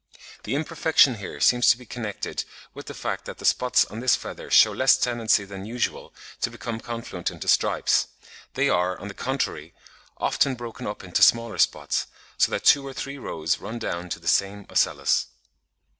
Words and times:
The 0.45 0.55
imperfection 0.55 1.13
here 1.13 1.39
seems 1.39 1.69
to 1.69 1.77
be 1.77 1.85
connected 1.85 2.43
with 2.73 2.87
the 2.87 2.95
fact 2.95 3.25
that 3.25 3.37
the 3.37 3.45
spots 3.45 3.85
on 3.85 3.99
this 3.99 4.15
feather 4.15 4.49
shew 4.49 4.73
less 4.73 4.97
tendency 4.97 5.45
than 5.45 5.63
usual 5.63 6.11
to 6.41 6.49
become 6.49 6.79
confluent 6.79 7.29
into 7.29 7.47
stripes; 7.47 8.07
they 8.55 8.67
are, 8.67 8.99
on 8.99 9.09
the 9.09 9.13
contrary, 9.13 9.75
often 10.17 10.55
broken 10.55 10.87
up 10.87 11.03
into 11.03 11.21
smaller 11.21 11.59
spots, 11.59 12.07
so 12.35 12.49
that 12.49 12.63
two 12.65 12.83
or 12.87 12.93
three 12.93 13.19
rows 13.19 13.59
run 13.59 13.77
down 13.77 14.09
to 14.09 14.19
the 14.19 14.27
same 14.27 14.65
ocellus. 14.71 15.27